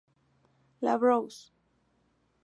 [0.81, 1.53] La Brousse